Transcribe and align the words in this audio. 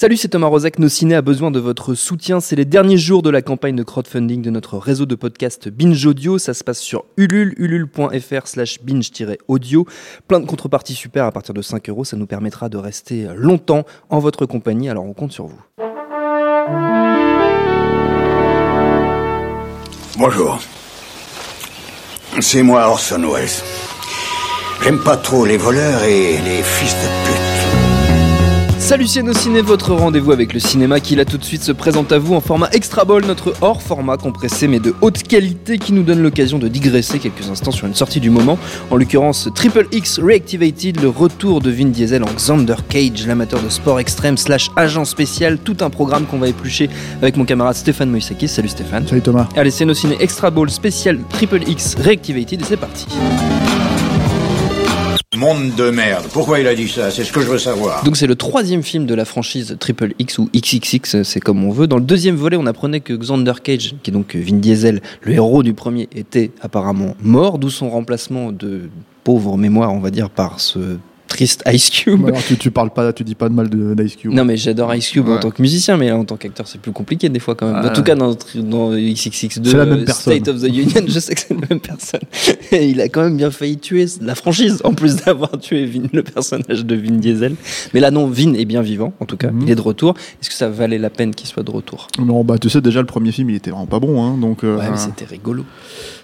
Salut, 0.00 0.16
c'est 0.16 0.28
Thomas 0.28 0.46
Rozek. 0.46 0.78
Nos 0.78 0.88
ciné 0.88 1.16
a 1.16 1.22
besoin 1.22 1.50
de 1.50 1.58
votre 1.58 1.94
soutien. 1.94 2.38
C'est 2.38 2.54
les 2.54 2.64
derniers 2.64 2.98
jours 2.98 3.20
de 3.20 3.30
la 3.30 3.42
campagne 3.42 3.74
de 3.74 3.82
crowdfunding 3.82 4.42
de 4.42 4.50
notre 4.50 4.78
réseau 4.78 5.06
de 5.06 5.16
podcast 5.16 5.68
Binge 5.68 6.06
Audio. 6.06 6.38
Ça 6.38 6.54
se 6.54 6.62
passe 6.62 6.78
sur 6.78 7.04
ulule, 7.16 7.52
ulule.fr 7.56 8.46
slash 8.46 8.78
binge-audio. 8.80 9.86
Plein 10.28 10.38
de 10.38 10.46
contreparties 10.46 10.94
super 10.94 11.24
à 11.24 11.32
partir 11.32 11.52
de 11.52 11.62
5 11.62 11.88
euros. 11.88 12.04
Ça 12.04 12.16
nous 12.16 12.28
permettra 12.28 12.68
de 12.68 12.76
rester 12.76 13.26
longtemps 13.34 13.84
en 14.08 14.20
votre 14.20 14.46
compagnie. 14.46 14.88
Alors 14.88 15.04
on 15.04 15.14
compte 15.14 15.32
sur 15.32 15.46
vous. 15.46 15.60
Bonjour. 20.16 20.60
C'est 22.38 22.62
moi 22.62 22.86
Orson 22.86 23.28
Welles. 23.34 23.48
J'aime 24.84 25.00
pas 25.00 25.16
trop 25.16 25.44
les 25.44 25.56
voleurs 25.56 26.04
et 26.04 26.38
les 26.38 26.62
fils 26.62 26.94
de 26.94 27.26
pute. 27.26 27.47
Salut 28.88 29.06
Ciné, 29.06 29.60
votre 29.60 29.92
rendez-vous 29.92 30.32
avec 30.32 30.54
le 30.54 30.60
cinéma 30.60 30.98
qui 30.98 31.14
là 31.14 31.26
tout 31.26 31.36
de 31.36 31.44
suite 31.44 31.62
se 31.62 31.72
présente 31.72 32.10
à 32.10 32.18
vous 32.18 32.32
en 32.32 32.40
format 32.40 32.70
extra 32.72 33.04
ball, 33.04 33.22
notre 33.26 33.52
hors 33.60 33.82
format 33.82 34.16
compressé 34.16 34.66
mais 34.66 34.80
de 34.80 34.94
haute 35.02 35.24
qualité 35.24 35.76
qui 35.76 35.92
nous 35.92 36.02
donne 36.02 36.22
l'occasion 36.22 36.58
de 36.58 36.68
digresser 36.68 37.18
quelques 37.18 37.50
instants 37.50 37.70
sur 37.70 37.86
une 37.86 37.94
sortie 37.94 38.18
du 38.18 38.30
moment, 38.30 38.58
en 38.90 38.96
l'occurrence 38.96 39.50
Triple 39.54 39.88
X 39.92 40.18
Reactivated, 40.18 41.02
le 41.02 41.10
retour 41.10 41.60
de 41.60 41.70
Vin 41.70 41.90
Diesel 41.90 42.22
en 42.22 42.32
Xander 42.34 42.76
Cage, 42.88 43.26
l'amateur 43.26 43.62
de 43.62 43.68
sport 43.68 44.00
extrême 44.00 44.38
slash 44.38 44.70
agent 44.74 45.04
spécial, 45.04 45.58
tout 45.58 45.76
un 45.82 45.90
programme 45.90 46.24
qu'on 46.24 46.38
va 46.38 46.48
éplucher 46.48 46.88
avec 47.20 47.36
mon 47.36 47.44
camarade 47.44 47.74
Stéphane 47.74 48.08
Moïsakis. 48.08 48.48
Salut 48.48 48.68
Stéphane. 48.68 49.06
Salut 49.06 49.20
Thomas. 49.20 49.50
Allez, 49.54 49.70
Ciné 49.70 50.16
extra 50.18 50.48
ball 50.48 50.70
spécial 50.70 51.18
Triple 51.28 51.68
X 51.68 51.94
Reactivated 52.02 52.62
et 52.62 52.64
c'est 52.64 52.78
parti. 52.78 53.06
Monde 55.38 55.76
de 55.76 55.90
merde. 55.90 56.24
Pourquoi 56.32 56.58
il 56.58 56.66
a 56.66 56.74
dit 56.74 56.88
ça? 56.88 57.12
C'est 57.12 57.22
ce 57.22 57.32
que 57.32 57.40
je 57.40 57.46
veux 57.46 57.60
savoir. 57.60 58.02
Donc 58.02 58.16
c'est 58.16 58.26
le 58.26 58.34
troisième 58.34 58.82
film 58.82 59.06
de 59.06 59.14
la 59.14 59.24
franchise 59.24 59.76
Triple 59.78 60.14
X 60.18 60.38
ou 60.38 60.50
XXX, 60.52 61.22
c'est 61.22 61.38
comme 61.38 61.62
on 61.62 61.70
veut. 61.70 61.86
Dans 61.86 61.98
le 61.98 62.02
deuxième 62.02 62.34
volet, 62.34 62.56
on 62.56 62.66
apprenait 62.66 62.98
que 62.98 63.12
Xander 63.12 63.52
Cage, 63.62 63.94
qui 64.02 64.10
est 64.10 64.12
donc 64.12 64.34
Vin 64.34 64.56
Diesel, 64.56 65.00
le 65.22 65.32
héros 65.34 65.62
du 65.62 65.74
premier, 65.74 66.08
était 66.12 66.50
apparemment 66.60 67.14
mort, 67.22 67.60
d'où 67.60 67.70
son 67.70 67.88
remplacement 67.88 68.50
de 68.50 68.90
pauvre 69.22 69.56
mémoire, 69.56 69.92
on 69.94 70.00
va 70.00 70.10
dire, 70.10 70.28
par 70.28 70.58
ce 70.58 70.98
triste 71.38 71.62
Ice 71.72 71.90
Cube. 71.90 72.26
alors, 72.26 72.42
tu, 72.44 72.56
tu, 72.56 72.70
parles 72.72 72.90
pas, 72.90 73.12
tu 73.12 73.22
dis 73.22 73.36
pas 73.36 73.48
de 73.48 73.54
mal 73.54 73.68
d'Ice 73.70 74.16
Cube. 74.16 74.32
Non, 74.32 74.44
mais 74.44 74.56
j'adore 74.56 74.92
Ice 74.96 75.08
Cube 75.10 75.28
en 75.28 75.38
tant 75.38 75.50
que 75.50 75.62
musicien, 75.62 75.96
mais 75.96 76.10
en 76.10 76.24
tant 76.24 76.36
qu'acteur, 76.36 76.66
c'est 76.66 76.80
plus 76.80 76.90
compliqué 76.92 77.28
des 77.28 77.38
fois 77.38 77.54
quand 77.54 77.72
même. 77.72 77.84
En 77.84 77.92
tout 77.92 78.02
cas, 78.02 78.16
dans, 78.16 78.36
dans 78.56 78.92
XXX2, 78.92 79.76
la 79.76 79.86
même 79.86 80.04
personne. 80.04 80.34
State 80.34 80.48
of 80.48 80.60
the 80.60 80.66
Union, 80.68 81.02
je 81.06 81.18
sais 81.20 81.34
que 81.34 81.40
c'est 81.40 81.54
la 81.54 81.66
même 81.70 81.80
personne. 81.80 82.20
Et 82.72 82.88
il 82.88 83.00
a 83.00 83.08
quand 83.08 83.22
même 83.22 83.36
bien 83.36 83.50
failli 83.52 83.78
tuer 83.78 84.06
la 84.20 84.34
franchise, 84.34 84.80
en 84.84 84.92
plus 84.94 85.16
d'avoir 85.16 85.52
tué 85.58 85.86
Vin, 85.86 86.08
le 86.12 86.22
personnage 86.24 86.84
de 86.84 86.94
Vin 86.96 87.12
Diesel. 87.18 87.54
Mais 87.94 88.00
là, 88.00 88.10
non, 88.10 88.26
Vin 88.26 88.54
est 88.54 88.64
bien 88.64 88.82
vivant, 88.82 89.12
en 89.20 89.24
tout 89.24 89.36
cas, 89.36 89.50
Mhm. 89.52 89.62
il 89.62 89.70
est 89.70 89.76
de 89.76 89.80
retour. 89.80 90.14
Est-ce 90.42 90.50
que 90.50 90.56
ça 90.56 90.68
valait 90.68 90.98
la 90.98 91.10
peine 91.10 91.34
qu'il 91.34 91.46
soit 91.48 91.62
de 91.62 91.70
retour? 91.70 92.08
Non, 92.18 92.42
bah 92.44 92.58
tu 92.58 92.68
sais 92.68 92.80
déjà 92.80 93.00
le 93.00 93.06
premier 93.06 93.30
film 93.32 93.48
il 93.50 93.56
était 93.56 93.70
vraiment 93.70 93.86
pas 93.86 94.00
bon, 94.00 94.22
hein, 94.24 94.36
donc. 94.40 94.64
euh, 94.64 94.76
Ouais, 94.76 94.90
mais 94.90 94.96
c'était 94.96 95.24
rigolo. 95.24 95.64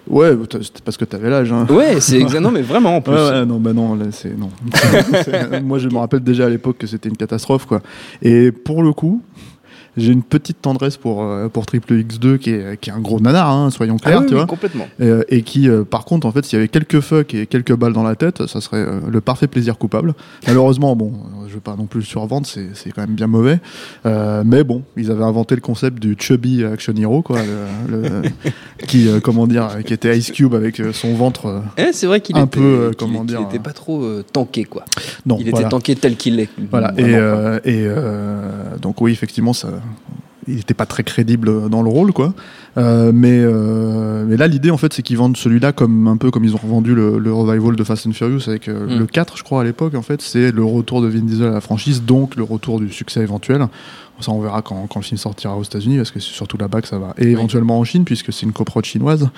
Ouais, 0.09 0.37
c'était 0.63 0.83
parce 0.85 0.97
que 0.97 1.05
t'avais 1.05 1.31
l'âge. 1.31 1.53
Hein. 1.53 1.67
Ouais, 1.71 2.01
c'est 2.01 2.17
exactement, 2.21 2.51
mais 2.51 2.63
vraiment 2.63 2.97
en 2.97 3.01
plus. 3.01 3.15
Ouais, 3.15 3.31
ouais, 3.31 3.47
non, 3.47 3.59
bah 3.59 3.73
non, 3.73 3.95
là 3.95 4.07
c'est 4.11 4.37
non. 4.37 4.51
Moi 5.63 5.79
je 5.79 5.89
me 5.89 5.99
rappelle 5.99 6.21
déjà 6.21 6.47
à 6.47 6.49
l'époque 6.49 6.79
que 6.79 6.87
c'était 6.87 7.09
une 7.09 7.17
catastrophe 7.17 7.67
quoi. 7.67 7.81
Et 8.23 8.53
pour 8.53 8.83
le 8.83 8.93
coup, 8.93 9.23
j'ai 9.97 10.13
une 10.13 10.23
petite 10.23 10.61
tendresse 10.63 10.97
pour 10.97 11.23
euh, 11.23 11.49
pour 11.49 11.67
Triple 11.67 11.95
X2 11.95 12.39
qui 12.39 12.51
est 12.51 12.81
qui 12.81 12.91
est 12.91 12.93
un 12.93 13.01
gros 13.01 13.21
nanar, 13.21 13.49
hein, 13.51 13.71
soyons 13.71 13.97
Ah 14.03 14.05
clairs, 14.07 14.21
oui, 14.21 14.27
tu 14.27 14.33
oui, 14.35 14.39
vois. 14.39 14.47
complètement. 14.47 14.87
Et, 14.99 15.05
euh, 15.05 15.23
et 15.29 15.43
qui, 15.43 15.69
euh, 15.69 15.85
par 15.85 16.05
contre, 16.05 16.27
en 16.27 16.33
fait, 16.33 16.45
s'il 16.45 16.57
y 16.57 16.61
avait 16.61 16.69
quelques 16.69 17.01
fucks 17.01 17.35
et 17.35 17.47
quelques 17.47 17.75
balles 17.75 17.93
dans 17.93 18.03
la 18.03 18.17
tête, 18.17 18.47
ça 18.47 18.61
serait 18.61 18.87
le 19.09 19.21
parfait 19.21 19.47
plaisir 19.47 19.79
coupable. 19.79 20.15
Malheureusement, 20.47 20.97
bon, 20.97 21.13
je 21.49 21.55
vais 21.55 21.61
pas 21.61 21.77
non 21.77 21.87
plus 21.87 22.01
le 22.01 22.07
survendre, 22.07 22.47
c'est 22.47 22.69
c'est 22.75 22.91
quand 22.91 23.03
même 23.03 23.15
bien 23.15 23.27
mauvais. 23.27 23.61
Euh, 24.07 24.43
mais 24.45 24.65
bon, 24.65 24.83
ils 24.97 25.11
avaient 25.11 25.25
inventé 25.25 25.55
le 25.55 25.61
concept 25.61 25.99
du 26.01 26.17
chubby 26.19 26.65
action 26.65 26.95
hero, 26.97 27.23
quoi, 27.23 27.39
le, 27.89 27.97
le- 28.03 28.23
qui, 28.87 29.09
comment 29.23 29.47
dire, 29.47 29.69
qui 29.85 29.93
était 29.95 30.17
Ice 30.19 30.31
Cube 30.33 30.55
avec 30.55 30.81
son 30.93 31.15
ventre. 31.15 31.63
Eh, 31.77 31.93
c'est 31.93 32.07
vrai 32.07 32.21
qu'il 32.21 32.37
Un 32.37 32.45
était, 32.45 32.59
peu, 32.61 32.91
comment 32.99 33.25
dire, 33.25 33.41
était 33.43 33.59
euh, 33.59 33.63
pas 33.63 33.73
trop 33.73 34.03
euh, 34.03 34.25
tanké, 34.33 34.65
quoi. 34.65 34.85
non, 35.27 35.37
il 35.41 35.51
voilà. 35.51 35.67
était 35.67 35.71
tanké 35.71 35.95
tel 35.97 36.17
qu'il 36.17 36.41
est. 36.41 36.49
Voilà. 36.71 36.93
Vraiment, 36.93 37.59
Et, 37.65 37.85
euh, 37.87 38.77
donc 38.81 39.01
oui, 39.01 39.13
effectivement, 39.13 39.53
ça, 39.53 39.69
il 40.49 40.57
n'était 40.57 40.75
pas 40.75 40.87
très 40.87 41.03
crédible 41.05 41.69
dans 41.69 41.83
le 41.83 41.89
rôle, 41.89 42.13
quoi. 42.13 42.35
Euh, 42.77 43.13
mais, 43.15 43.41
euh, 43.41 44.25
mais 44.27 44.37
là, 44.37 44.49
l'idée, 44.49 44.71
en 44.71 44.77
fait, 44.77 44.93
c'est 44.93 45.03
qu'ils 45.03 45.17
vendent 45.17 45.37
celui-là 45.37 45.73
comme 45.73 46.09
un 46.09 46.17
peu 46.17 46.31
comme 46.31 46.45
ils 46.45 46.55
ont 46.55 46.61
vendu 46.63 46.95
le, 46.95 47.19
le 47.19 47.33
revival 47.33 47.77
de 47.77 47.85
Fast 47.85 48.07
and 48.07 48.13
Furious 48.13 48.49
avec 48.49 48.69
euh, 48.69 48.87
Mm. 48.87 48.99
le 48.99 49.07
4, 49.07 49.37
je 49.37 49.43
crois, 49.45 49.61
à 49.61 49.65
l'époque. 49.65 49.95
En 49.95 50.03
fait, 50.03 50.21
c'est 50.21 50.51
le 50.51 50.65
retour 50.65 51.01
de 51.03 51.09
Vin 51.09 51.21
Diesel 51.21 51.49
à 51.49 51.53
la 51.53 51.61
franchise, 51.61 52.03
donc 52.03 52.37
le 52.37 52.43
retour 52.43 52.81
du 52.81 52.93
succès 52.93 53.21
éventuel. 53.21 53.67
Ça, 54.21 54.31
on 54.31 54.41
verra 54.41 54.63
quand, 54.63 54.87
quand 54.89 55.01
le 55.01 55.05
film 55.05 55.19
sortira 55.19 55.57
aux 55.57 55.65
États-Unis, 55.65 55.97
parce 55.97 56.11
que 56.13 56.21
c'est 56.21 56.33
surtout 56.33 56.57
là-bas 56.57 56.81
que 56.83 56.89
ça 56.89 56.99
va. 56.99 57.15
Et 57.19 57.27
éventuellement 57.29 57.79
en 57.81 57.85
Chine, 57.85 58.05
puisque 58.05 58.33
c'est 58.33 58.47
une 58.47 58.53
coprode 58.53 58.85
chinoise, 58.85 59.29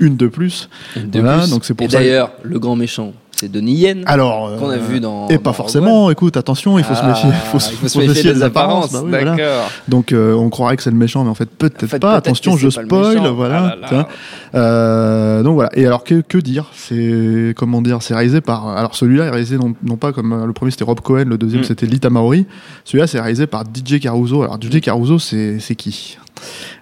une 0.00 0.16
de 0.16 0.26
plus. 0.26 0.68
Une 0.96 1.08
de 1.08 1.20
voilà, 1.20 1.40
plus. 1.42 1.50
donc 1.50 1.64
c'est 1.64 1.72
pour 1.74 1.86
Et 1.86 1.88
d'ailleurs, 1.88 2.30
le 2.42 2.58
grand 2.58 2.76
méchant, 2.76 3.14
c'est 3.42 3.50
Denis 3.50 3.74
Yen. 3.74 4.02
Alors, 4.06 4.46
euh, 4.46 4.56
Qu'on 4.56 4.70
a 4.70 4.76
vu 4.76 5.00
dans- 5.00 5.26
et 5.28 5.38
pas 5.38 5.52
forcément. 5.52 6.10
Écoute, 6.12 6.36
attention, 6.36 6.78
il 6.78 6.84
faut 6.84 6.94
se 6.94 7.00
Ah, 7.02 7.08
méfier. 7.08 7.30
Faut, 7.50 7.58
se- 7.58 7.72
il 7.72 7.76
faut 7.76 7.88
se 7.88 7.98
méfier 7.98 8.32
des 8.34 8.42
apparences. 8.42 8.92
Bah 8.92 9.00
oui, 9.02 9.10
voilà. 9.10 9.34
D'accord. 9.34 9.70
Donc 9.88 10.12
euh, 10.12 10.32
on 10.34 10.48
croirait 10.48 10.76
que 10.76 10.82
c'est 10.84 10.90
le 10.92 10.96
méchant, 10.96 11.24
mais 11.24 11.30
en 11.30 11.34
fait 11.34 11.50
peut-être 11.50 11.82
En 11.84 11.86
fait, 11.88 11.98
pas. 11.98 12.14
Attention, 12.14 12.56
je 12.56 12.70
spoil, 12.70 13.18
voilà. 13.34 13.72
Ah 13.72 13.76
là 13.90 13.96
là. 13.98 14.08
Euh, 14.54 15.42
donc 15.42 15.54
voilà. 15.54 15.70
Et 15.74 15.84
alors 15.86 16.04
que, 16.04 16.20
que 16.20 16.38
dire? 16.38 16.66
C'est 16.74 17.52
comment 17.56 17.82
dire? 17.82 17.98
C'est 18.02 18.14
réalisé 18.14 18.40
par. 18.40 18.68
Alors 18.68 18.94
celui-là 18.94 19.24
est 19.24 19.30
réalisé 19.30 19.56
non, 19.58 19.74
non 19.82 19.96
pas 19.96 20.12
comme 20.12 20.32
euh, 20.32 20.46
le 20.46 20.52
premier 20.52 20.70
c'était 20.70 20.84
Rob 20.84 21.00
Cohen, 21.00 21.24
le 21.26 21.38
deuxième 21.38 21.62
Mm. 21.62 21.64
c'était 21.64 21.86
Lita 21.86 22.10
Maori. 22.10 22.46
Celui-là 22.84 23.06
c'est 23.06 23.20
réalisé 23.20 23.46
par 23.46 23.64
DJ 23.64 23.98
Caruso. 24.00 24.42
Alors 24.42 24.58
DJ 24.60 24.80
Caruso 24.80 25.18
c'est 25.18 25.58
c'est 25.58 25.74
qui? 25.74 26.18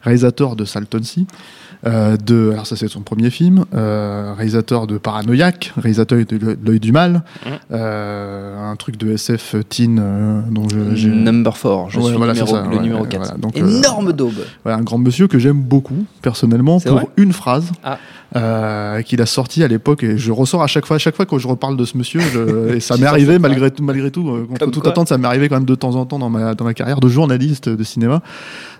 Réalisateur 0.03 0.56
de 0.56 0.65
Salton 0.65 1.03
Sea. 1.03 1.27
Euh, 1.86 2.18
de, 2.18 2.50
alors 2.52 2.66
ça 2.66 2.76
c'est 2.76 2.88
son 2.88 3.00
premier 3.00 3.30
film, 3.30 3.64
euh, 3.74 4.34
réalisateur 4.36 4.86
de 4.86 4.98
Paranoïaque, 4.98 5.72
réalisateur 5.78 6.18
de 6.18 6.56
L'œil- 6.62 6.78
du 6.78 6.92
mal, 6.92 7.22
Mhm. 7.46 7.52
euh, 7.72 8.70
un 8.70 8.76
truc 8.76 8.98
de 8.98 9.12
SF 9.12 9.56
teen 9.68 9.98
euh, 9.98 10.41
dont 10.50 10.68
je, 10.68 10.94
j'ai- 10.94 11.08
Number 11.08 11.54
4, 11.54 11.86
je 11.88 11.98
Ouais, 11.98 12.04
suis 12.08 12.16
voilà, 12.16 12.34
numéro- 12.34 12.46
ça, 12.54 12.62
le 12.70 12.76
ouais, 12.76 12.82
numéro 12.82 13.02
ouais, 13.04 13.08
4. 13.08 13.22
voilà. 13.24 13.38
Donc, 13.38 13.56
euh, 13.56 13.66
Énorme 13.78 14.12
daube. 14.12 14.34
voilà, 14.62 14.78
un 14.78 14.82
grand 14.82 14.98
monsieur 14.98 15.26
que 15.26 15.38
j'aime 15.38 15.60
beaucoup 15.60 16.04
personnellement 16.20 16.78
C'est 16.80 16.91
pour 16.91 17.10
une 17.16 17.32
phrase 17.32 17.72
Ah. 17.82 17.97
euh, 18.36 19.00
qu'il 19.02 19.20
a 19.22 19.26
sorti 19.26 19.64
à 19.64 19.68
l'époque 19.68 20.04
et 20.04 20.18
je 20.18 20.30
ressors 20.32 20.62
à 20.62 20.66
chaque 20.66 20.84
fois 20.86 20.97
à 20.97 20.98
chaque 20.98 21.16
fois 21.16 21.24
quand 21.26 21.38
je 21.38 21.48
reparle 21.48 21.76
de 21.78 21.84
ce 21.86 21.97
monsieur 21.97 22.20
je- 22.20 22.74
et 22.76 22.80
ça 22.80 22.97
m'est 22.98 23.06
arrivé 23.06 23.38
malgré 23.38 23.70
tout 23.70 23.82
malgré 23.82 24.10
tout 24.10 24.28
euh, 24.28 24.44
contre 24.47 24.60
Comme 24.60 24.70
toute 24.70 24.86
attente 24.86 25.08
ça 25.08 25.16
m'est 25.18 25.26
arrivé 25.26 25.48
quand 25.48 25.56
même 25.56 25.64
de 25.64 25.74
temps 25.74 25.97
en 25.97 26.04
temps 26.06 26.18
dans 26.18 26.28
ma 26.30 26.54
dans 26.54 26.64
ma 26.64 26.74
carrière 26.74 27.00
de 27.00 27.08
journaliste 27.08 27.68
de 27.68 27.82
cinéma 27.84 28.22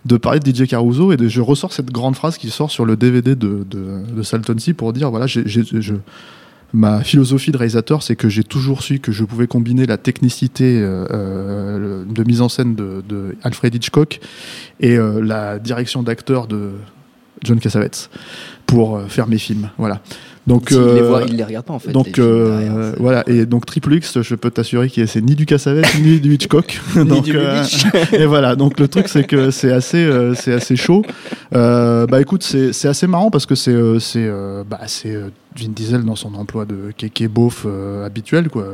de 0.07 0.17
parler 0.17 0.39
de 0.41 0.51
DJ 0.51 0.67
Caruso 0.69 1.13
et 1.13 1.17
de, 1.17 1.29
je 1.29 1.41
ressors 1.41 1.73
cette 1.73 1.91
grande 1.91 2.15
phrase 2.17 2.39
qui 2.39 2.49
sort 2.51 2.71
sur 2.71 2.85
le 2.87 2.90
DVD 2.97 3.35
de 3.37 3.65
de, 3.69 4.15
de 4.15 4.23
Salton 4.23 4.59
Sea 4.59 4.75
pour 4.75 4.93
dire 4.93 5.11
voilà 5.11 5.27
j'ai- 5.27 5.45
je 5.47 5.95
Ma 6.73 7.01
philosophie 7.03 7.51
de 7.51 7.57
réalisateur, 7.57 8.05
c'est 8.05 8.15
que 8.15 8.29
j'ai 8.29 8.45
toujours 8.45 8.85
su 8.85 9.01
que 9.01 9.11
je 9.11 9.25
pouvais 9.25 9.49
combiner 9.49 9.87
la 9.87 9.97
technicité 9.99 10.81
euh, 10.81 11.05
euh, 11.11 12.05
de 12.09 12.23
mise 12.23 12.41
en 12.43 12.49
scène 12.49 12.77
de, 12.77 13.03
de 13.09 13.35
Alfred 13.43 13.75
Hitchcock 13.75 14.21
et 14.79 14.97
euh, 14.97 15.21
la 15.21 15.59
direction 15.59 16.05
d'acteur 16.05 16.47
de 16.47 16.71
John 17.45 17.59
Cassavetes 17.59 18.11
pour 18.67 18.97
euh, 18.97 19.07
faire 19.09 19.27
mes 19.27 19.39
films. 19.39 19.71
Voilà. 19.79 20.01
Donc, 20.47 20.71
S'il 20.71 20.79
les 20.79 21.01
euh, 21.01 21.09
voit, 21.09 21.23
il 21.29 21.37
les 21.37 21.45
regarde 21.45 21.67
pas 21.67 21.75
en 21.75 21.79
fait. 21.79 21.93
donc 21.93 22.19
euh, 22.19 22.93
voilà. 22.99 23.23
Et 23.29 23.45
donc 23.45 23.67
Triple 23.67 23.95
X, 23.95 24.23
je 24.23 24.35
peux 24.35 24.51
t'assurer 24.51 24.89
que 24.89 25.05
c'est 25.05 25.21
ni 25.21 25.35
du 25.35 25.45
Cassavetes 25.45 26.01
ni 26.01 26.19
du 26.19 26.35
Hitchcock. 26.35 26.81
donc, 26.97 27.25
du 27.25 27.37
euh, 27.37 27.63
et 28.13 28.25
voilà. 28.25 28.57
Donc 28.57 28.81
le 28.81 28.89
truc 28.89 29.09
c'est 29.09 29.25
que 29.25 29.51
c'est 29.51 29.71
assez, 29.71 30.11
c'est 30.35 30.53
assez 30.53 30.77
chaud. 30.77 31.05
Bah 31.53 32.21
écoute, 32.21 32.43
c'est 32.43 32.89
assez 32.89 33.07
marrant 33.07 33.31
parce 33.31 33.47
que 33.47 33.55
c'est 33.55 33.77
c'est 34.01 34.31
bah 34.69 34.81
c'est 34.87 35.15
Vin 35.57 35.69
Diesel 35.69 36.05
dans 36.05 36.17
son 36.17 36.35
emploi 36.35 36.65
de 36.65 36.93
kéké 36.97 37.29
beauf 37.29 37.67
habituel 38.05 38.49
quoi. 38.49 38.67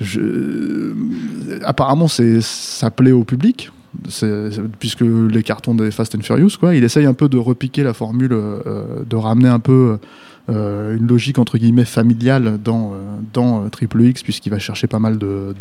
Je... 0.00 0.94
Apparemment, 1.62 2.08
c'est 2.08 2.40
ça 2.40 2.90
plaît 2.90 3.12
au 3.12 3.24
public. 3.24 3.70
Puisque 4.78 5.00
les 5.00 5.42
cartons 5.42 5.74
des 5.74 5.90
Fast 5.90 6.14
and 6.14 6.20
Furious, 6.20 6.50
quoi, 6.58 6.76
il 6.76 6.84
essaye 6.84 7.06
un 7.06 7.14
peu 7.14 7.28
de 7.28 7.38
repiquer 7.38 7.82
la 7.82 7.92
formule, 7.92 8.32
euh, 8.32 9.02
de 9.08 9.16
ramener 9.16 9.48
un 9.48 9.58
peu 9.58 9.98
euh, 10.48 10.96
une 10.96 11.08
logique 11.08 11.38
entre 11.38 11.58
guillemets 11.58 11.84
familiale 11.84 12.58
dans, 12.62 12.92
euh, 12.92 12.96
dans 13.32 13.68
Triple 13.68 14.02
X, 14.02 14.22
puisqu'il 14.22 14.50
va 14.50 14.60
chercher 14.60 14.86
pas 14.86 15.00
mal 15.00 15.18
de 15.18 15.54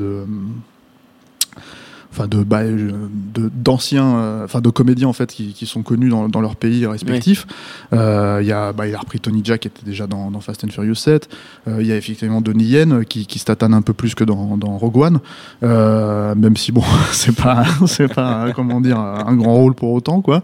enfin 2.11 2.27
de 2.27 2.43
bah, 2.43 2.61
euh, 2.61 2.91
de- 3.35 3.51
d'anciens 3.53 4.15
euh, 4.17 4.45
enfin 4.45 4.61
de 4.61 4.69
comédiens 4.69 5.07
en 5.07 5.13
fait 5.13 5.31
qui, 5.31 5.53
qui 5.53 5.65
sont 5.67 5.83
connus 5.83 6.09
dans, 6.09 6.27
dans 6.27 6.41
leur 6.41 6.55
pays 6.55 6.85
respectifs 6.87 7.45
Euh, 7.93 8.39
il 8.41 8.47
y 8.47 8.51
a 8.51 8.73
bah, 8.73 8.87
il 8.87 8.95
a 8.95 8.99
repris 8.99 9.19
Tony 9.19 9.41
Jack 9.43 9.61
qui 9.61 9.67
était 9.67 9.85
déjà 9.85 10.07
dans, 10.07 10.31
dans 10.31 10.39
Fast 10.39 10.63
and 10.63 10.69
Furious 10.69 10.95
7 10.95 11.29
Euh, 11.67 11.77
il 11.81 11.87
y 11.87 11.91
a 11.91 11.97
effectivement 11.97 12.41
Donnie 12.41 12.63
Yen 12.65 12.91
euh, 12.93 13.03
qui, 13.03 13.27
qui 13.27 13.37
se 13.37 13.45
tatane 13.45 13.73
un 13.75 13.81
peu 13.83 13.93
plus 13.93 14.15
que 14.15 14.23
dans, 14.23 14.57
dans 14.57 14.77
Rogue 14.77 14.97
One. 14.97 15.19
Euh, 15.63 16.33
même 16.35 16.57
si 16.57 16.71
bon 16.71 16.83
c'est 17.11 17.35
pas 17.35 17.63
c'est 17.85 18.11
pas 18.13 18.45
euh, 18.47 18.51
comment 18.55 18.81
dire 18.81 18.97
un 18.99 19.35
grand 19.35 19.53
rôle 19.55 19.75
pour 19.75 19.91
autant 19.93 20.21
quoi. 20.21 20.41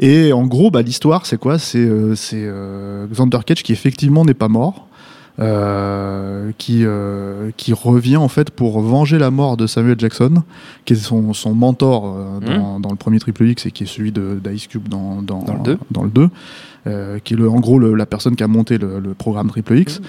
Et 0.00 0.32
en 0.32 0.46
gros 0.46 0.70
bah 0.72 0.82
l'histoire 0.82 1.26
c'est 1.26 1.38
quoi? 1.38 1.58
C'est 1.60 1.78
euh, 1.78 2.14
c'est 2.16 2.42
euh, 2.44 3.06
Xander 3.12 3.38
Cage 3.46 3.62
qui 3.62 3.72
effectivement 3.72 4.24
n'est 4.24 4.34
pas 4.34 4.48
mort 4.48 4.87
euh, 5.40 6.50
qui, 6.58 6.80
euh, 6.84 7.50
qui 7.56 7.72
revient 7.72 8.16
en 8.16 8.28
fait 8.28 8.50
pour 8.50 8.80
venger 8.80 9.18
la 9.18 9.30
mort 9.30 9.56
de 9.56 9.66
Samuel 9.66 9.98
Jackson, 9.98 10.42
qui 10.84 10.94
est 10.94 10.96
son, 10.96 11.32
son 11.32 11.54
mentor 11.54 12.16
euh, 12.16 12.40
dans, 12.58 12.80
dans 12.80 12.90
le 12.90 12.96
premier 12.96 13.18
Triple 13.18 13.46
X 13.46 13.66
et 13.66 13.70
qui 13.70 13.84
est 13.84 13.86
celui 13.86 14.12
d'Ice 14.12 14.66
Cube 14.66 14.88
dans, 14.88 15.22
dans, 15.22 15.42
Dans 15.42 15.54
le 15.54 15.62
deux. 15.62 15.78
dans 15.90 16.02
le 16.04 16.10
2, 16.10 16.28
euh, 16.86 17.18
qui 17.22 17.34
est 17.34 17.36
le, 17.36 17.48
en 17.48 17.60
gros 17.60 17.78
le- 17.78 17.94
la 17.94 18.06
personne 18.06 18.36
qui 18.36 18.42
a 18.42 18.48
monté 18.48 18.78
le, 18.78 18.98
le 19.00 19.14
programme 19.14 19.48
Triple 19.48 19.78
X. 19.78 20.00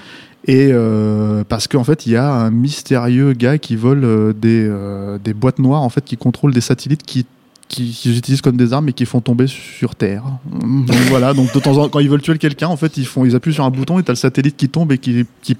Et 0.46 0.70
euh, 0.72 1.44
parce 1.46 1.68
qu'en 1.68 1.84
fait, 1.84 2.06
il 2.06 2.12
y 2.12 2.16
a 2.16 2.32
un 2.32 2.50
mystérieux 2.50 3.34
gars 3.34 3.58
qui 3.58 3.76
vole 3.76 4.04
euh, 4.04 4.32
des, 4.32 4.66
euh, 4.68 5.18
des 5.22 5.34
boîtes 5.34 5.58
noires 5.58 5.82
en 5.82 5.90
fait 5.90 6.02
qui 6.04 6.16
contrôlent 6.16 6.54
des 6.54 6.62
satellites 6.62 7.02
qui 7.02 7.26
qui, 7.70 7.92
qu'ils 7.92 8.18
utilisent 8.18 8.42
comme 8.42 8.56
des 8.56 8.72
armes 8.72 8.88
et 8.88 8.92
qui 8.92 9.06
font 9.06 9.20
tomber 9.20 9.46
sur 9.46 9.94
Terre. 9.94 10.24
Donc 10.50 10.96
voilà, 11.08 11.32
donc 11.32 11.54
de 11.54 11.60
temps 11.60 11.70
en 11.70 11.74
temps, 11.84 11.88
quand 11.88 12.00
ils 12.00 12.10
veulent 12.10 12.20
tuer 12.20 12.36
quelqu'un, 12.36 12.68
en 12.68 12.76
fait, 12.76 12.96
ils 12.96 13.06
font, 13.06 13.32
appuient 13.32 13.54
sur 13.54 13.64
un 13.64 13.70
bouton 13.70 13.98
et 13.98 14.02
t'as 14.02 14.12
le 14.12 14.16
satellite 14.16 14.56
qui 14.56 14.68
tombe 14.68 14.92
et 14.92 14.98
qui, 14.98 15.24
qui, 15.40 15.56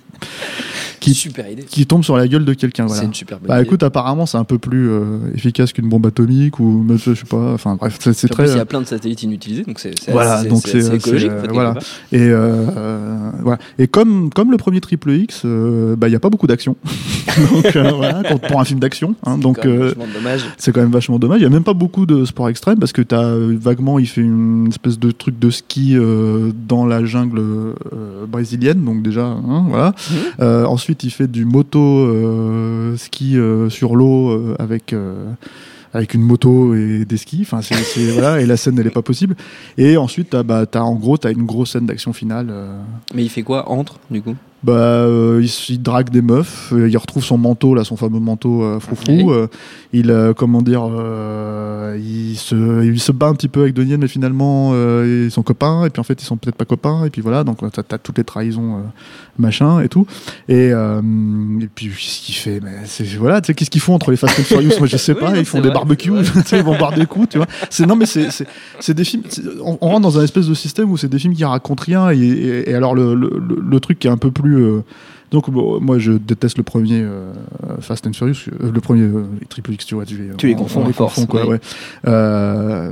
qui, 1.01 1.15
Super 1.15 1.51
idée. 1.51 1.63
qui 1.65 1.87
tombe 1.87 2.05
sur 2.05 2.17
la 2.17 2.29
gueule 2.29 2.45
de 2.45 2.53
quelqu'un. 2.55 2.87
Voilà. 2.87 3.01
C'est 3.01 3.07
une 3.07 3.15
super 3.15 3.39
bonne 3.41 3.49
Bah 3.49 3.57
idée. 3.59 3.67
écoute, 3.67 3.83
apparemment, 3.83 4.27
c'est 4.27 4.39
un 4.39 4.45
peu 4.45 4.59
plus 4.59 4.89
euh, 4.91 5.19
efficace 5.35 5.73
qu'une 5.73 5.89
bombe 5.89 6.07
atomique 6.07 6.61
ou 6.61 6.87
je 6.97 7.15
sais 7.15 7.25
pas. 7.25 7.53
Enfin 7.55 7.77
bref, 7.77 7.99
c'est 8.01 8.29
très. 8.29 8.45
plus, 8.45 8.53
il 8.53 8.57
y 8.59 8.61
a 8.61 8.67
plein 8.67 8.81
de 8.81 8.87
satellites 8.87 9.23
inutilisés, 9.23 9.63
donc 9.65 9.79
c'est 9.81 9.95
Voilà, 10.11 10.45
donc 10.45 10.63
c'est 10.67 10.95
écologique. 10.95 11.31
en 11.33 11.41
fait, 11.41 11.49
euh, 11.49 11.53
voilà. 11.53 11.73
part. 11.75 11.83
Et 12.13 12.21
euh, 12.21 12.67
euh, 12.77 13.31
voilà. 13.43 13.59
Et 13.79 13.87
comme 13.89 14.31
comme 14.31 14.51
le 14.51 14.57
premier 14.57 14.81
Triple 14.81 15.11
X, 15.13 15.43
euh, 15.45 15.97
bah 15.97 16.09
il 16.09 16.13
y 16.13 16.17
a 16.17 16.21
pas 16.21 16.31
beaucoup 16.31 16.47
d'action. 16.47 16.77
donc 17.53 17.75
euh, 17.77 17.91
voilà, 17.93 18.23
pour- 18.23 18.61
un 18.61 18.65
film 18.65 18.81
d'action. 18.81 19.15
hein, 19.25 19.39
donc 19.39 19.65
euh, 19.65 19.95
c'est 20.59 20.73
quand 20.73 20.81
même 20.81 20.91
vachement 20.91 21.19
dommage. 21.19 21.41
Il 21.41 21.45
y 21.45 21.47
a 21.47 21.51
même 21.51 21.65
pas 21.65 21.73
beaucoup 21.75 22.05
de 22.07 22.25
sport 22.25 22.49
extrême 22.49 22.79
parce 22.79 22.93
que 22.93 23.03
t'as 23.03 23.23
euh, 23.25 23.57
vaguement 23.59 23.99
il 23.99 24.07
fait 24.07 24.21
une 24.21 24.67
espèce 24.69 24.99
de 24.99 25.11
truc 25.13 25.39
de 25.39 25.51
ski 25.51 25.97
euh, 25.97 26.51
dans 26.69 26.85
la 26.85 27.05
jungle 27.05 27.39
euh, 27.39 27.73
brésilienne. 28.29 28.85
Donc 28.85 29.03
déjà, 29.03 29.25
hein, 29.27 29.65
voilà. 29.69 29.95
Mhm. 30.11 30.17
Euh, 30.41 30.65
ensuite, 30.91 31.05
il 31.05 31.11
fait 31.11 31.29
du 31.29 31.45
moto 31.45 31.79
euh, 31.79 32.97
ski 32.97 33.39
euh, 33.39 33.71
sur 33.71 33.95
l'eau 33.95 34.31
euh, 34.31 34.57
avec 34.59 34.93
avec 35.95 36.15
une 36.15 36.23
moto 36.23 36.75
et 36.75 37.05
des 37.05 37.17
skis. 37.17 37.43
Enfin, 37.43 37.61
voilà. 38.13 38.41
Et 38.41 38.47
la 38.47 38.57
scène, 38.57 38.77
elle 38.77 38.89
est 38.89 38.91
pas 38.91 39.03
possible. 39.03 39.37
Et 39.79 39.97
ensuite, 39.97 40.35
bah, 40.35 40.67
t'as 40.67 40.81
en 40.81 40.97
gros, 40.97 41.17
t'as 41.17 41.31
une 41.31 41.47
grosse 41.47 41.73
scène 41.73 41.87
d'action 41.87 42.13
finale. 42.13 42.53
Mais 43.15 43.23
il 43.23 43.29
fait 43.29 43.43
quoi 43.43 43.69
entre, 43.71 44.01
du 44.11 44.21
coup? 44.21 44.35
Bah, 44.63 44.73
euh, 44.73 45.41
il, 45.43 45.75
il 45.75 45.83
drague 45.83 46.11
des 46.11 46.23
meufs, 46.23 46.73
euh, 46.73 46.89
il 46.89 46.97
retrouve 46.99 47.25
son 47.25 47.39
manteau, 47.39 47.75
là, 47.75 47.85
son 47.85 47.97
fameux 47.97 48.21
manteau 48.21 48.63
euh, 48.63 48.79
froufrou. 48.81 49.13
Oui. 49.13 49.25
euh, 49.31 49.47
il, 49.93 50.11
euh, 50.11 50.33
comment 50.35 50.63
dire, 50.63 50.83
euh, 50.89 51.99
il, 52.01 52.37
se, 52.37 52.85
il 52.85 53.01
se 53.01 53.13
bat 53.13 53.27
un 53.27 53.35
petit 53.35 53.49
peu 53.49 53.63
avec 53.63 53.75
Donnie, 53.75 53.97
mais 53.97 54.09
finalement, 54.09 54.71
euh, 54.75 55.25
ils 55.27 55.31
sont 55.31 55.43
copains, 55.43 55.85
et 55.87 55.91
puis 55.91 56.01
en 56.01 56.05
fait, 56.05 56.21
ils 56.23 56.25
sont 56.27 56.37
peut-être 56.37 56.57
pas 56.57 56.65
copains, 56.65 57.05
et 57.05 57.11
puis 57.11 57.23
voilà, 57.23 57.43
donc 57.45 57.59
t'as 57.73 57.83
as 57.95 57.99
toutes 57.99 58.19
les 58.19 58.25
trahisons, 58.25 58.77
euh, 58.77 58.81
machin, 59.39 59.81
et 59.81 59.89
tout. 59.89 60.07
Et, 60.49 60.71
euh, 60.73 61.01
et 61.61 61.69
puis, 61.75 61.89
qu'est-ce 61.89 62.21
qu'il 62.21 62.35
fait 62.35 62.61
mais 62.63 62.71
c'est, 62.85 63.05
Voilà, 63.17 63.41
tu 63.41 63.49
sais, 63.49 63.55
qu'est-ce 63.55 63.71
qu'ils 63.71 63.81
font 63.81 63.95
entre 63.95 64.11
les 64.11 64.17
Fast 64.17 64.39
and 64.39 64.43
Furious? 64.45 64.73
Moi, 64.79 64.87
je 64.87 64.97
sais 64.97 65.13
Oui, 65.15 65.21
pas, 65.21 65.31
non, 65.33 65.37
ils 65.41 65.45
font 65.45 65.59
des 65.59 65.65
vrai, 65.69 65.75
barbecues, 65.75 66.13
ils 66.53 66.63
vont 66.63 66.77
boire 66.77 66.93
des 66.93 67.07
coups, 67.07 67.31
tu 67.31 67.39
vois. 67.39 67.47
C'est, 67.71 67.87
non, 67.87 67.97
mais 67.97 68.07
c'est, 68.07 68.31
c'est, 68.31 68.47
c'est 68.79 68.95
des 68.95 69.05
films, 69.05 69.23
on, 69.65 69.79
on 69.81 69.89
rentre 69.89 70.03
dans 70.03 70.19
un 70.19 70.23
espèce 70.25 70.47
de 70.47 70.55
système 70.55 70.91
où 70.91 70.97
c'est 70.97 71.09
des 71.09 71.19
films 71.19 71.35
qui 71.35 71.45
racontent 71.45 71.83
rien, 71.85 72.11
et, 72.11 72.19
et- 72.19 72.71
et 72.71 72.75
alors, 72.75 72.95
le, 72.95 73.15
le, 73.15 73.31
le- 73.49 73.61
le 73.61 73.81
truc 73.81 73.99
qui 73.99 74.07
est 74.07 74.11
un 74.11 74.17
peu 74.17 74.31
plus. 74.31 74.50
Euh, 74.55 74.85
donc 75.31 75.51
bon, 75.51 75.81
moi 75.81 75.99
je 75.99 76.13
déteste 76.13 76.57
le 76.59 76.65
premier 76.65 77.01
euh, 77.03 77.33
Fast 77.81 78.07
and 78.07 78.13
Furious, 78.13 78.49
euh, 78.61 78.71
le 78.73 78.81
premier 78.81 79.03
euh, 79.03 79.25
Triple 79.49 79.73
X, 79.73 79.87
tu 79.87 79.95
vois, 79.95 80.05
tu 80.07 80.17
les, 80.17 80.37
Tu 80.37 80.47
les 80.49 80.55
on- 80.55 80.59
confonds 80.59 80.87
les 80.87 80.93
force, 80.93 81.25
quoi, 81.27 81.43
oui. 81.49 81.57
ouais. 82.07 82.91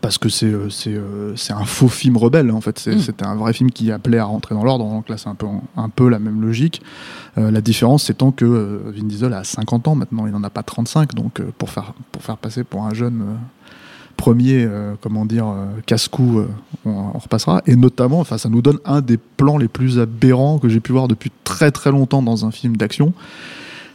Parce 0.00 0.16
que 0.16 0.30
c'est 0.30 0.50
c'est 0.70 0.98
c'est 1.36 1.52
un 1.52 1.66
faux 1.66 1.88
film 1.88 2.16
rebelle 2.16 2.50
en 2.50 2.62
fait. 2.62 2.78
C'est- 2.78 2.94
Mm. 2.94 3.00
C'était 3.00 3.26
un 3.26 3.34
vrai 3.34 3.52
film 3.52 3.70
qui 3.70 3.92
appelait 3.92 4.16
à 4.18 4.24
rentrer 4.24 4.54
dans 4.54 4.64
l'ordre. 4.64 4.86
Donc 4.86 5.10
là 5.10 5.18
c'est 5.18 5.28
un 5.28 5.34
peu 5.34 5.46
un 5.76 5.88
peu 5.90 6.08
la 6.08 6.18
même 6.18 6.40
logique. 6.40 6.80
La 7.36 7.60
différence 7.60 8.08
étant 8.08 8.30
que 8.30 8.80
Vin 8.96 9.04
Diesel 9.04 9.34
a 9.34 9.44
50 9.44 9.86
ans 9.88 9.94
maintenant, 9.94 10.26
il 10.26 10.32
n'en 10.32 10.42
a 10.42 10.48
pas 10.48 10.62
35. 10.62 11.14
Donc 11.14 11.42
pour 11.58 11.68
faire 11.68 11.92
pour 12.12 12.22
faire 12.22 12.38
passer 12.38 12.64
pour 12.64 12.84
un 12.86 12.94
jeune 12.94 13.22
premier, 14.24 14.64
euh, 14.64 14.94
comment 15.02 15.26
dire, 15.26 15.46
euh, 15.46 15.66
casse-cou, 15.84 16.38
euh, 16.38 16.46
on, 16.86 17.18
repassera. 17.18 17.60
Et 17.66 17.76
notamment, 17.76 18.20
enfin, 18.20 18.38
ça 18.38 18.48
nous 18.48 18.62
donne 18.62 18.78
un 18.86 19.02
des 19.02 19.18
plans 19.18 19.58
les 19.58 19.68
plus 19.68 19.98
aberrants 19.98 20.58
que 20.58 20.70
j'ai 20.70 20.80
pu 20.80 20.92
voir 20.92 21.08
depuis 21.08 21.30
très 21.44 21.70
très 21.70 21.90
longtemps 21.90 22.22
dans 22.22 22.46
un 22.46 22.50
film 22.50 22.74
d'action. 22.78 23.12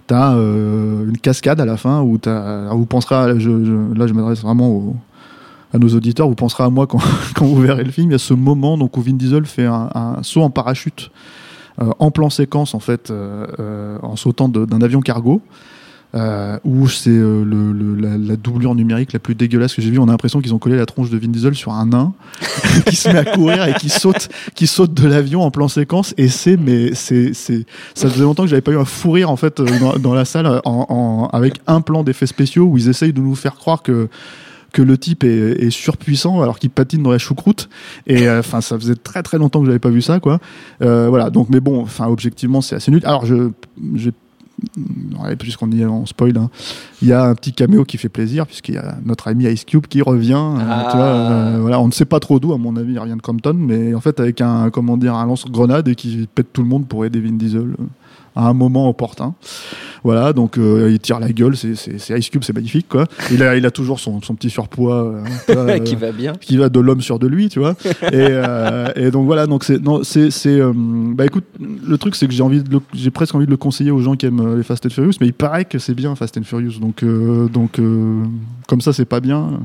T'as 0.06 0.34
une 0.34 1.18
cascade 1.22 1.60
à 1.62 1.66
la 1.66 1.78
fin 1.78 2.02
où 2.02 2.20
alors 2.26 2.78
vous 2.78 2.88
penserez, 2.88 3.16
là 3.34 3.38
je 3.38 4.14
m'adresse 4.14 4.42
vraiment 4.42 4.96
à 5.72 5.78
nos 5.78 5.90
auditeurs, 5.90 6.28
vous 6.28 6.36
penserez 6.36 6.64
à 6.64 6.70
moi 6.72 6.88
quand, 7.36 7.46
vous 7.46 7.62
verrez 7.62 7.84
le 7.84 7.92
film. 7.92 8.10
Il 8.10 8.14
y 8.14 8.16
a 8.16 8.20
ce 8.20 8.34
moment 8.34 8.76
donc 8.76 8.98
où 8.98 9.02
Vin 9.02 9.14
Diesel 9.14 9.46
fait 9.46 9.68
un, 9.68 10.18
saut 10.24 10.42
en 10.42 10.50
parachute 10.50 11.12
en 11.78 12.10
plan 12.10 12.32
séquence 12.32 12.74
en 12.74 12.80
fait, 12.80 13.14
en 14.02 14.16
sautant 14.16 14.50
d'un 14.50 14.82
avion 14.82 15.02
cargo. 15.02 15.42
Euh, 16.16 16.58
où 16.64 16.88
c'est 16.88 17.12
euh, 17.12 17.46
la, 18.00 18.18
la 18.18 18.36
doublure 18.36 18.74
numérique 18.74 19.14
la 19.14 19.20
plus 19.20 19.36
dégueulasse 19.36 19.76
que 19.76 19.82
j'ai 19.84 19.92
vue. 19.92 20.00
On 20.00 20.08
a 20.08 20.12
l'impression 20.12 20.42
qu'ils 20.42 20.56
ont 20.56 20.58
collé 20.58 20.76
la 20.76 20.88
tronche 20.88 21.12
de 21.12 21.18
Vin 21.20 21.28
Diesel 21.28 21.54
sur 21.54 21.72
un 21.72 21.86
nain 21.86 22.14
qui 22.88 22.96
se 22.96 23.10
met 23.10 23.20
à 23.20 23.26
courir 23.26 23.68
et 23.68 23.76
qui 23.76 23.90
saute, 23.90 24.28
qui 24.56 24.66
saute 24.66 24.92
de 24.96 25.08
l'avion 25.08 25.44
en 25.44 25.52
plan 25.52 25.68
séquence. 25.68 26.16
Et 26.18 26.28
c'est, 26.28 26.58
mais 26.58 26.96
c'est, 26.96 27.34
ça 27.34 28.10
faisait 28.10 28.24
longtemps 28.24 28.42
que 28.42 28.50
j'avais 28.50 28.64
pas 28.64 28.72
eu 28.72 28.78
un 28.80 28.86
fou 28.86 29.12
rire 29.12 29.30
en 29.30 29.36
fait 29.36 29.60
euh, 29.60 29.68
dans, 30.00 30.16
la 30.16 30.26
salle 30.26 30.62
avec 31.32 31.62
un 31.68 31.82
plan 31.82 32.04
d'effets 32.04 32.26
spéciaux 32.26 32.66
où 32.66 32.78
ils 32.80 32.90
essayent 32.90 33.14
de 33.14 33.22
nous 33.22 33.36
faire 33.36 33.56
croire 33.56 33.84
que 33.84 34.08
que 34.72 34.84
le 34.84 35.00
type 35.00 35.24
est, 35.24 35.70
surpuissant 35.72 36.42
alors 36.42 36.60
qu'il 36.60 36.70
patine 36.70 37.02
dans 37.02 37.10
la 37.10 37.18
choucroute 37.18 37.70
et 38.06 38.30
enfin 38.30 38.62
ça 38.62 38.78
faisait 38.78 38.96
très 38.96 39.24
très 39.24 39.40
longtemps 39.40 39.62
que 39.62 39.66
j'avais 39.66 39.80
pas 39.80 39.90
vu 39.90 40.02
ça 40.02 40.20
quoi 40.20 40.40
voilà 40.80 41.32
donc 41.32 41.48
mais 41.50 41.60
bon 41.60 41.82
enfin 41.82 42.06
objectivement 42.06 42.62
c'est 42.62 42.76
assez 42.76 42.92
nul 42.92 43.02
alors 43.04 43.26
je 43.26 43.50
j'ai 43.96 44.12
puisqu'on 45.38 45.72
y 45.72 45.82
est 45.82 45.86
en 45.86 46.06
spoil, 46.06 46.38
hein. 46.38 46.50
il 47.02 47.08
y 47.08 47.14
a 47.14 47.24
un 47.26 47.36
petit 47.36 47.54
caméo 47.54 47.86
qui 47.86 47.98
fait 47.98 48.10
plaisir, 48.10 48.46
puisqu'il 48.48 48.76
y 48.76 48.78
a 48.78 48.98
notre 49.06 49.28
ami 49.28 49.46
Ice 49.46 49.66
Cube 49.66 49.88
qui 49.88 50.02
revient. 50.02 50.34
euh, 50.34 50.60
Ah. 50.70 50.88
tu 50.92 50.98
vois, 50.98 51.06
euh, 51.06 51.58
voilà, 51.62 51.80
on 51.80 51.88
ne 51.88 51.92
sait 51.92 52.06
pas 52.06 52.20
trop 52.20 52.40
d'où, 52.40 52.54
à 52.54 52.58
mon 52.58 52.76
avis, 52.76 52.94
il 52.94 53.00
rien 53.00 53.16
de 53.16 53.22
Compton, 53.22 53.54
mais 53.54 53.94
en 53.94 54.02
fait, 54.02 54.20
avec 54.20 54.42
un, 54.42 54.70
comment 54.70 54.98
dire, 54.98 55.16
un 55.16 55.26
lance-grenade 55.26 55.88
et 55.88 55.96
qui 55.96 56.28
pète 56.34 56.54
tout 56.54 56.62
le 56.62 56.68
monde 56.68 56.88
pour 56.88 57.06
aider 57.06 57.20
Vin 57.20 57.34
Diesel 57.34 57.76
à 58.40 58.48
un 58.50 58.54
moment 58.54 58.90
opportun. 58.90 59.34
Voilà, 60.04 60.32
donc 60.32 60.58
euh, 60.58 60.90
il 60.92 61.00
tire 61.00 61.20
la 61.20 61.30
gueule, 61.34 61.58
c'est- 61.58 61.74
Ice 62.18 62.30
Cube, 62.30 62.42
c'est 62.46 62.54
magnifique, 62.56 62.88
quoi. 62.88 63.04
Il 63.32 63.44
a, 63.44 63.58
il 63.58 63.66
a 63.66 63.72
toujours 63.72 64.00
son, 64.00 64.22
son 64.22 64.34
petit 64.34 64.50
surpoids. 64.50 65.04
euh, 65.04 65.24
vois, 65.50 65.56
euh, 65.76 65.80
qui 65.80 65.96
va 65.96 66.14
bien. 66.14 66.32
qui 66.40 66.56
va 66.56 66.70
de 66.70 66.80
l'homme 66.80 67.02
sur 67.02 67.20
de 67.20 67.28
lui, 67.28 67.50
tu 67.50 67.60
vois. 67.60 67.76
et, 68.04 68.08
euh, 68.14 68.88
et 68.96 69.12
donc 69.12 69.26
voilà, 69.26 69.46
donc 69.46 69.66
c'est 69.66 69.82
non, 69.84 70.02
c'est 70.04 70.32
c'est 70.32 70.60
bah 71.16 71.26
écoute, 71.26 71.44
le 71.60 71.98
truc 71.98 72.16
c'est 72.16 72.28
que 72.28 72.34
j'ai 72.34 72.44
envie 72.44 72.64
de 72.64 72.72
le- 72.72 72.82
j'ai 72.94 73.12
presque 73.12 73.36
envie 73.36 73.46
de 73.46 73.52
le 73.52 73.58
conseiller 73.58 73.92
aux 73.92 74.00
gens 74.00 74.16
qui 74.16 74.26
aiment 74.26 74.56
les 74.56 74.64
Fast 74.64 74.86
and 74.86 74.90
Furious, 74.90 75.14
mais 75.20 75.28
il 75.28 75.34
paraît 75.34 75.66
que 75.66 75.78
c'est 75.80 75.94
bien 75.94 76.16
Fast 76.16 76.38
and 76.38 76.44
Furious, 76.44 76.80
donc 76.80 77.04
donc 77.52 77.78
comme 78.68 78.80
ça 78.82 78.94
c'est 78.94 79.04
pas 79.06 79.20
bien. 79.20 79.60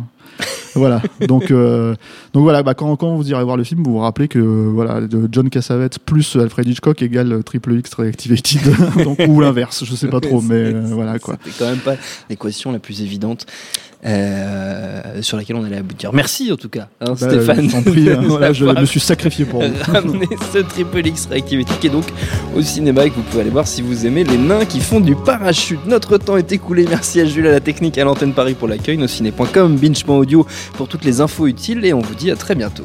Voilà. 0.74 1.02
Donc 1.26 1.50
euh, 1.50 1.94
donc 2.32 2.42
voilà, 2.42 2.62
bah, 2.62 2.74
quand, 2.74 2.96
quand 2.96 3.14
vous 3.14 3.30
irez 3.30 3.44
voir 3.44 3.56
le 3.56 3.64
film, 3.64 3.82
vous 3.82 3.92
vous 3.92 3.98
rappelez 3.98 4.28
que 4.28 4.38
voilà, 4.38 5.00
de 5.00 5.28
John 5.30 5.50
Cassavetes 5.50 5.98
plus 5.98 6.36
Alfred 6.36 6.68
Hitchcock 6.68 7.02
égale 7.02 7.42
Triple 7.44 7.74
X 7.74 7.94
Reactivated, 7.94 8.62
donc 9.04 9.18
ou 9.28 9.40
l'inverse, 9.40 9.84
je 9.84 9.94
sais 9.94 10.08
pas 10.08 10.20
trop, 10.20 10.40
mais 10.42 10.54
euh, 10.54 10.82
voilà 10.90 11.18
quoi. 11.18 11.36
C'était 11.44 11.64
quand 11.64 11.70
même 11.70 11.78
pas 11.78 11.96
l'équation 12.28 12.72
la 12.72 12.78
plus 12.78 13.02
évidente 13.02 13.46
euh, 14.06 15.22
sur 15.22 15.36
laquelle 15.36 15.56
on 15.56 15.64
allait 15.64 15.78
aboutir. 15.78 16.12
Merci 16.12 16.52
en 16.52 16.56
tout 16.56 16.68
cas, 16.68 16.88
hein, 17.00 17.06
Bah, 17.10 17.16
Stéphane. 17.16 17.68
je 17.70 17.90
prie, 17.90 18.10
hein, 18.10 18.20
voilà, 18.26 18.52
je 18.52 18.64
me 18.64 18.84
suis 18.84 19.00
sacrifié 19.00 19.44
pour 19.44 19.62
vous. 19.62 19.72
ramené 19.92 20.26
ce 20.52 20.58
Triple 20.58 21.06
X 21.06 21.26
Reactivity 21.30 21.72
qui 21.80 21.86
est 21.86 21.90
donc 21.90 22.04
au 22.54 22.62
cinéma 22.62 23.06
et 23.06 23.10
que 23.10 23.16
vous 23.16 23.22
pouvez 23.22 23.42
aller 23.42 23.50
voir 23.50 23.66
si 23.66 23.82
vous 23.82 24.06
aimez 24.06 24.24
les 24.24 24.38
nains 24.38 24.64
qui 24.64 24.80
font 24.80 25.00
du 25.00 25.14
parachute. 25.16 25.80
Notre 25.86 26.18
temps 26.18 26.36
est 26.36 26.52
écoulé. 26.52 26.86
Merci 26.88 27.20
à 27.20 27.24
Jules 27.24 27.46
à 27.46 27.52
la 27.52 27.60
technique 27.60 27.96
à 27.98 28.04
l'antenne 28.04 28.32
Paris 28.34 28.54
pour 28.54 28.68
l'accueil, 28.68 28.96
nosciné.com, 28.98 29.76
binge.audio 29.76 30.46
pour 30.74 30.88
toutes 30.88 31.04
les 31.04 31.20
infos 31.20 31.46
utiles 31.46 31.84
et 31.84 31.92
on 31.94 32.00
vous 32.00 32.14
dit 32.14 32.30
à 32.30 32.36
très 32.36 32.54
bientôt. 32.54 32.84